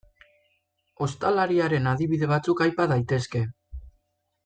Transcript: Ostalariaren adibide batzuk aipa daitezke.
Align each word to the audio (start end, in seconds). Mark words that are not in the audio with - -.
Ostalariaren 1.07 1.91
adibide 1.93 2.31
batzuk 2.35 2.65
aipa 2.69 2.89
daitezke. 2.97 3.47